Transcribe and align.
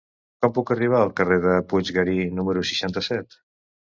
Com 0.43 0.53
puc 0.53 0.71
arribar 0.75 1.01
al 1.07 1.11
carrer 1.19 1.37
de 1.43 1.53
Puiggarí 1.73 2.17
número 2.39 2.63
seixanta-set? 2.73 3.41